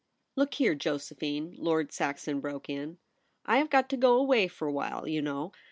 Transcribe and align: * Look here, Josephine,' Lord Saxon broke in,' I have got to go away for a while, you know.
* 0.19 0.35
Look 0.35 0.55
here, 0.55 0.73
Josephine,' 0.73 1.53
Lord 1.59 1.91
Saxon 1.91 2.39
broke 2.39 2.71
in,' 2.71 2.97
I 3.45 3.59
have 3.59 3.69
got 3.69 3.87
to 3.89 3.97
go 3.97 4.15
away 4.15 4.47
for 4.47 4.67
a 4.67 4.71
while, 4.73 5.07
you 5.07 5.21
know. 5.21 5.51